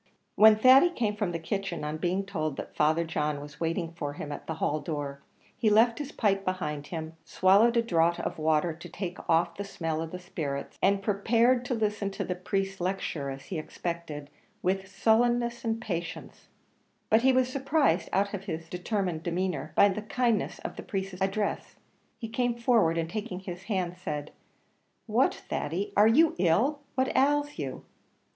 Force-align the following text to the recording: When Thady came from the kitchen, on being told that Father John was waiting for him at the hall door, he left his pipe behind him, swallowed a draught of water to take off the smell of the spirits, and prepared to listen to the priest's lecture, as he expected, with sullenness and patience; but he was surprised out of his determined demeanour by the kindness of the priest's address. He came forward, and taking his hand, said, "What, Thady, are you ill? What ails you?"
When 0.33 0.55
Thady 0.55 0.89
came 0.89 1.15
from 1.15 1.31
the 1.31 1.37
kitchen, 1.37 1.83
on 1.83 1.97
being 1.97 2.25
told 2.25 2.57
that 2.57 2.75
Father 2.75 3.03
John 3.03 3.39
was 3.39 3.59
waiting 3.59 3.91
for 3.93 4.13
him 4.13 4.31
at 4.31 4.47
the 4.47 4.55
hall 4.55 4.79
door, 4.79 5.21
he 5.55 5.69
left 5.69 5.99
his 5.99 6.11
pipe 6.11 6.43
behind 6.43 6.87
him, 6.87 7.13
swallowed 7.23 7.77
a 7.77 7.83
draught 7.83 8.19
of 8.19 8.39
water 8.39 8.73
to 8.73 8.89
take 8.89 9.19
off 9.29 9.53
the 9.57 9.63
smell 9.63 10.01
of 10.01 10.09
the 10.09 10.17
spirits, 10.17 10.79
and 10.81 11.03
prepared 11.03 11.63
to 11.65 11.75
listen 11.75 12.09
to 12.09 12.23
the 12.23 12.33
priest's 12.33 12.81
lecture, 12.81 13.29
as 13.29 13.43
he 13.43 13.59
expected, 13.59 14.31
with 14.63 14.87
sullenness 14.87 15.63
and 15.63 15.79
patience; 15.79 16.47
but 17.11 17.21
he 17.21 17.31
was 17.31 17.47
surprised 17.47 18.09
out 18.11 18.33
of 18.33 18.45
his 18.45 18.67
determined 18.69 19.21
demeanour 19.21 19.71
by 19.75 19.87
the 19.87 20.01
kindness 20.01 20.57
of 20.65 20.77
the 20.77 20.81
priest's 20.83 21.21
address. 21.21 21.75
He 22.17 22.27
came 22.27 22.55
forward, 22.55 22.97
and 22.97 23.07
taking 23.07 23.41
his 23.41 23.65
hand, 23.65 23.97
said, 24.03 24.31
"What, 25.05 25.35
Thady, 25.35 25.93
are 25.95 26.07
you 26.07 26.33
ill? 26.39 26.79
What 26.95 27.15
ails 27.15 27.59
you?" 27.59 27.85